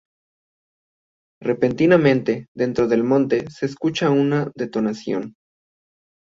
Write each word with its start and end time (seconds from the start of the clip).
Repentinamente, 1.43 2.47
dentro 2.55 2.87
del 2.87 3.03
monte, 3.03 3.47
se 3.51 3.67
escucha 3.67 4.09
una 4.09 4.51
detonación. 4.55 5.35